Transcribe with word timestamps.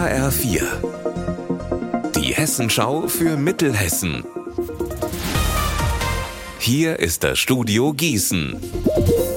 HR4. 0.00 0.62
Die 2.16 2.32
Hessenschau 2.32 3.06
für 3.06 3.36
Mittelhessen. 3.36 4.24
Hier 6.58 6.98
ist 6.98 7.22
das 7.22 7.38
Studio 7.38 7.92
Gießen. 7.92 8.58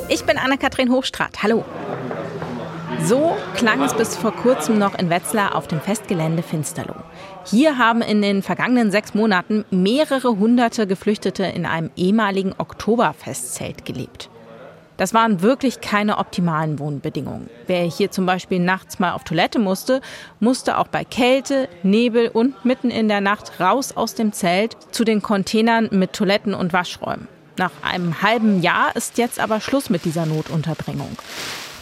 Ich 0.07 0.23
bin 0.23 0.38
Anne-Kathrin 0.38 0.89
Hochstrat. 0.89 1.44
Hallo. 1.44 1.65
So 3.04 3.35
klang 3.57 3.81
es 3.83 3.94
bis 3.94 4.15
vor 4.15 4.31
kurzem 4.31 4.79
noch 4.79 4.97
in 4.97 5.10
Wetzlar 5.10 5.53
auf 5.55 5.67
dem 5.67 5.81
Festgelände 5.81 6.44
Finsterloh. 6.44 7.03
Hier 7.43 7.77
haben 7.77 8.01
in 8.01 8.21
den 8.21 8.41
vergangenen 8.41 8.89
sechs 8.89 9.13
Monaten 9.13 9.65
mehrere 9.69 10.37
hunderte 10.39 10.87
Geflüchtete 10.87 11.43
in 11.43 11.65
einem 11.65 11.91
ehemaligen 11.97 12.53
Oktoberfestzelt 12.57 13.83
gelebt. 13.83 14.29
Das 14.97 15.13
waren 15.13 15.41
wirklich 15.41 15.81
keine 15.81 16.17
optimalen 16.17 16.80
Wohnbedingungen. 16.80 17.49
Wer 17.67 17.84
hier 17.84 18.12
zum 18.12 18.26
Beispiel 18.26 18.59
nachts 18.59 18.99
mal 18.99 19.13
auf 19.13 19.23
Toilette 19.23 19.59
musste, 19.59 20.02
musste 20.40 20.77
auch 20.77 20.88
bei 20.88 21.04
Kälte, 21.04 21.68
Nebel 21.81 22.27
und 22.27 22.63
mitten 22.63 22.91
in 22.91 23.08
der 23.08 23.21
Nacht 23.21 23.59
raus 23.59 23.95
aus 23.98 24.16
dem 24.16 24.34
Zelt 24.34 24.77
zu 24.91 25.04
den 25.04 25.21
Containern 25.21 25.90
mit 25.91 26.13
Toiletten 26.13 26.54
und 26.54 26.73
Waschräumen. 26.73 27.27
Nach 27.58 27.71
einem 27.82 28.21
halben 28.21 28.62
Jahr 28.62 28.95
ist 28.95 29.18
jetzt 29.18 29.40
aber 29.40 29.62
Schluss 29.62 29.90
mit 29.90 30.05
dieser 30.05 30.26
Notunterbringung. 30.26 31.18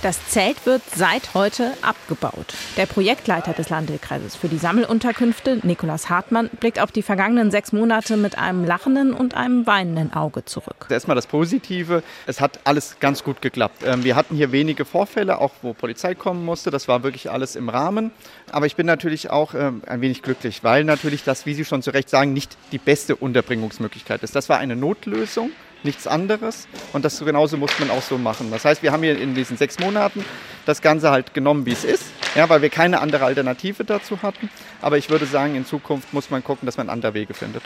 Das 0.01 0.29
Zelt 0.29 0.65
wird 0.65 0.81
seit 0.95 1.35
heute 1.35 1.73
abgebaut. 1.83 2.55
Der 2.75 2.87
Projektleiter 2.87 3.53
des 3.53 3.69
Landkreises 3.69 4.35
für 4.35 4.47
die 4.47 4.57
Sammelunterkünfte, 4.57 5.59
Nikolaus 5.61 6.09
Hartmann, 6.09 6.49
blickt 6.59 6.79
auf 6.79 6.91
die 6.91 7.03
vergangenen 7.03 7.51
sechs 7.51 7.71
Monate 7.71 8.17
mit 8.17 8.35
einem 8.35 8.65
lachenden 8.65 9.13
und 9.13 9.35
einem 9.35 9.67
weinenden 9.67 10.11
Auge 10.13 10.43
zurück. 10.43 10.87
Erstmal 10.89 11.13
das 11.13 11.27
Positive. 11.27 12.01
Es 12.25 12.41
hat 12.41 12.61
alles 12.63 12.97
ganz 12.99 13.23
gut 13.23 13.43
geklappt. 13.43 13.83
Ähm, 13.85 14.03
wir 14.03 14.15
hatten 14.15 14.35
hier 14.35 14.51
wenige 14.51 14.85
Vorfälle, 14.85 15.37
auch 15.37 15.51
wo 15.61 15.73
Polizei 15.73 16.15
kommen 16.15 16.43
musste. 16.45 16.71
Das 16.71 16.87
war 16.87 17.03
wirklich 17.03 17.29
alles 17.29 17.55
im 17.55 17.69
Rahmen. 17.69 18.09
Aber 18.51 18.65
ich 18.65 18.75
bin 18.75 18.87
natürlich 18.87 19.29
auch 19.29 19.53
ähm, 19.53 19.83
ein 19.85 20.01
wenig 20.01 20.23
glücklich, 20.23 20.63
weil 20.63 20.83
natürlich 20.83 21.23
das, 21.23 21.45
wie 21.45 21.53
Sie 21.53 21.63
schon 21.63 21.83
zu 21.83 21.91
Recht 21.91 22.09
sagen, 22.09 22.33
nicht 22.33 22.57
die 22.71 22.79
beste 22.79 23.15
Unterbringungsmöglichkeit 23.15 24.23
ist. 24.23 24.35
Das 24.35 24.49
war 24.49 24.57
eine 24.57 24.75
Notlösung 24.75 25.51
nichts 25.83 26.07
anderes. 26.07 26.67
Und 26.93 27.05
das 27.05 27.19
genauso 27.19 27.57
muss 27.57 27.71
man 27.79 27.89
auch 27.91 28.01
so 28.01 28.17
machen. 28.17 28.49
Das 28.51 28.65
heißt, 28.65 28.83
wir 28.83 28.91
haben 28.91 29.03
hier 29.03 29.19
in 29.19 29.35
diesen 29.35 29.57
sechs 29.57 29.79
Monaten 29.79 30.23
das 30.65 30.81
Ganze 30.81 31.11
halt 31.11 31.33
genommen, 31.33 31.65
wie 31.65 31.71
es 31.71 31.83
ist, 31.83 32.05
ja, 32.35 32.47
weil 32.49 32.61
wir 32.61 32.69
keine 32.69 33.01
andere 33.01 33.25
Alternative 33.25 33.83
dazu 33.83 34.21
hatten. 34.21 34.49
Aber 34.81 34.97
ich 34.97 35.09
würde 35.09 35.25
sagen, 35.25 35.55
in 35.55 35.65
Zukunft 35.65 36.13
muss 36.13 36.29
man 36.29 36.43
gucken, 36.43 36.65
dass 36.65 36.77
man 36.77 36.89
andere 36.89 37.13
Wege 37.13 37.33
findet. 37.33 37.63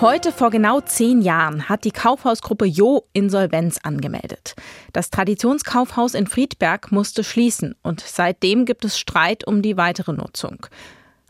Heute 0.00 0.32
vor 0.32 0.50
genau 0.50 0.80
zehn 0.80 1.20
Jahren 1.20 1.68
hat 1.68 1.84
die 1.84 1.90
Kaufhausgruppe 1.90 2.64
Jo 2.64 3.04
Insolvenz 3.12 3.78
angemeldet. 3.82 4.54
Das 4.94 5.10
Traditionskaufhaus 5.10 6.14
in 6.14 6.26
Friedberg 6.26 6.90
musste 6.90 7.22
schließen 7.22 7.74
und 7.82 8.00
seitdem 8.00 8.64
gibt 8.64 8.86
es 8.86 8.98
Streit 8.98 9.46
um 9.46 9.60
die 9.60 9.76
weitere 9.76 10.12
Nutzung. 10.12 10.66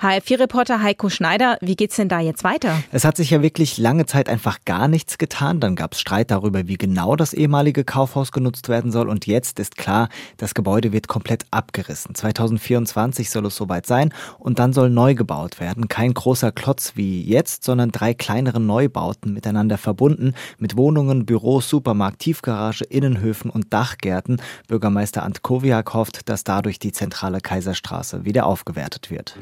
HR4-Reporter 0.00 0.82
Heiko 0.82 1.10
Schneider, 1.10 1.58
wie 1.60 1.76
geht's 1.76 1.96
denn 1.96 2.08
da 2.08 2.20
jetzt 2.20 2.42
weiter? 2.42 2.82
Es 2.90 3.04
hat 3.04 3.18
sich 3.18 3.28
ja 3.30 3.42
wirklich 3.42 3.76
lange 3.76 4.06
Zeit 4.06 4.30
einfach 4.30 4.58
gar 4.64 4.88
nichts 4.88 5.18
getan. 5.18 5.60
Dann 5.60 5.76
gab 5.76 5.92
es 5.92 6.00
Streit 6.00 6.30
darüber, 6.30 6.66
wie 6.68 6.78
genau 6.78 7.16
das 7.16 7.34
ehemalige 7.34 7.84
Kaufhaus 7.84 8.32
genutzt 8.32 8.70
werden 8.70 8.92
soll. 8.92 9.10
Und 9.10 9.26
jetzt 9.26 9.60
ist 9.60 9.76
klar, 9.76 10.08
das 10.38 10.54
Gebäude 10.54 10.92
wird 10.92 11.06
komplett 11.06 11.44
abgerissen. 11.50 12.14
2024 12.14 13.28
soll 13.28 13.44
es 13.44 13.56
soweit 13.56 13.84
sein 13.84 14.14
und 14.38 14.58
dann 14.58 14.72
soll 14.72 14.88
neu 14.88 15.14
gebaut 15.14 15.60
werden. 15.60 15.88
Kein 15.88 16.14
großer 16.14 16.50
Klotz 16.50 16.92
wie 16.94 17.22
jetzt, 17.22 17.64
sondern 17.64 17.90
drei 17.90 18.14
kleinere 18.14 18.58
Neubauten 18.58 19.34
miteinander 19.34 19.76
verbunden 19.76 20.32
mit 20.58 20.78
Wohnungen, 20.78 21.26
Büros, 21.26 21.68
Supermarkt, 21.68 22.20
Tiefgarage, 22.20 22.84
Innenhöfen 22.84 23.50
und 23.50 23.74
Dachgärten. 23.74 24.40
Bürgermeister 24.66 25.24
Antkowiak 25.24 25.92
hofft, 25.92 26.30
dass 26.30 26.42
dadurch 26.42 26.78
die 26.78 26.92
zentrale 26.92 27.40
Kaiserstraße 27.40 28.24
wieder 28.24 28.46
aufgewertet 28.46 29.10
wird. 29.10 29.36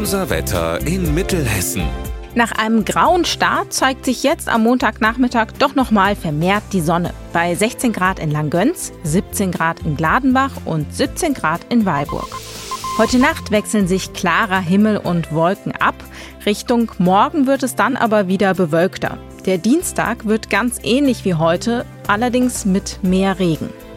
Unser 0.00 0.30
Wetter 0.30 0.80
in 0.86 1.14
Mittelhessen. 1.14 1.82
Nach 2.34 2.52
einem 2.52 2.86
grauen 2.86 3.26
Start 3.26 3.74
zeigt 3.74 4.06
sich 4.06 4.22
jetzt 4.22 4.48
am 4.48 4.62
Montagnachmittag 4.62 5.48
doch 5.58 5.74
nochmal 5.74 6.16
vermehrt 6.16 6.62
die 6.72 6.80
Sonne. 6.80 7.12
Bei 7.34 7.54
16 7.54 7.92
Grad 7.92 8.18
in 8.18 8.30
Langgöns, 8.30 8.94
17 9.04 9.52
Grad 9.52 9.80
in 9.80 9.98
Gladenbach 9.98 10.52
und 10.64 10.90
17 10.94 11.34
Grad 11.34 11.60
in 11.68 11.84
Weilburg. 11.84 12.34
Heute 12.96 13.18
Nacht 13.18 13.50
wechseln 13.50 13.88
sich 13.88 14.14
klarer 14.14 14.60
Himmel 14.60 14.96
und 14.96 15.34
Wolken 15.34 15.72
ab. 15.72 15.96
Richtung 16.46 16.90
Morgen 16.96 17.46
wird 17.46 17.62
es 17.62 17.74
dann 17.74 17.98
aber 17.98 18.26
wieder 18.26 18.54
bewölkter. 18.54 19.18
Der 19.44 19.58
Dienstag 19.58 20.24
wird 20.24 20.48
ganz 20.48 20.78
ähnlich 20.82 21.26
wie 21.26 21.34
heute, 21.34 21.84
allerdings 22.06 22.64
mit 22.64 23.00
mehr 23.02 23.38
Regen. 23.38 23.68